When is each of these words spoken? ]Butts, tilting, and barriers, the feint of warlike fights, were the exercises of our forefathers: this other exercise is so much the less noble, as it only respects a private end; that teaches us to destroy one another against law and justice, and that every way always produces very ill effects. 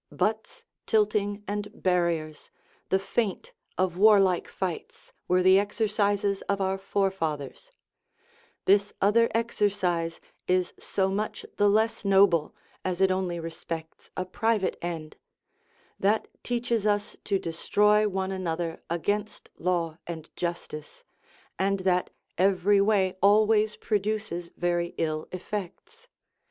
]Butts, 0.25 0.63
tilting, 0.87 1.43
and 1.47 1.79
barriers, 1.83 2.49
the 2.89 2.97
feint 2.97 3.53
of 3.77 3.97
warlike 3.97 4.47
fights, 4.47 5.13
were 5.27 5.43
the 5.43 5.59
exercises 5.59 6.41
of 6.49 6.59
our 6.59 6.79
forefathers: 6.79 7.71
this 8.65 8.93
other 8.99 9.29
exercise 9.35 10.19
is 10.47 10.73
so 10.79 11.09
much 11.09 11.45
the 11.57 11.69
less 11.69 12.03
noble, 12.03 12.55
as 12.83 12.99
it 12.99 13.11
only 13.11 13.39
respects 13.39 14.09
a 14.17 14.25
private 14.25 14.75
end; 14.81 15.17
that 15.99 16.27
teaches 16.43 16.87
us 16.87 17.15
to 17.25 17.37
destroy 17.37 18.07
one 18.07 18.31
another 18.31 18.81
against 18.89 19.51
law 19.59 19.99
and 20.07 20.35
justice, 20.35 21.03
and 21.59 21.81
that 21.81 22.09
every 22.39 22.81
way 22.81 23.15
always 23.21 23.75
produces 23.75 24.49
very 24.57 24.95
ill 24.97 25.27
effects. 25.31 26.07